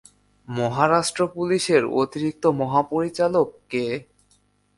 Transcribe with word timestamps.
মহারাষ্ট্র 0.47 1.21
পুলিশের 1.27 1.83
অতিরিক্ত 1.93 2.43
মহাপরিচালক 2.61 3.47
কে? 3.69 3.85